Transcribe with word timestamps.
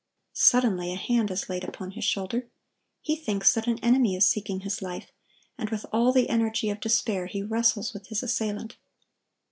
Suddenly 0.33 0.91
a 0.91 0.95
hand 0.95 1.29
is 1.29 1.47
laid 1.47 1.63
upon 1.63 1.91
his 1.91 2.03
shoulder. 2.03 2.47
He 3.01 3.15
thinks 3.15 3.53
that 3.53 3.67
an 3.67 3.77
enemy 3.83 4.15
is 4.15 4.27
seeking 4.27 4.61
his 4.61 4.81
life, 4.81 5.11
and 5.59 5.69
with 5.69 5.85
all 5.93 6.11
the 6.11 6.27
energy 6.27 6.71
of 6.71 6.79
despair 6.79 7.27
he 7.27 7.43
wrestles 7.43 7.93
with 7.93 8.07
his 8.07 8.23
assailant. 8.23 8.77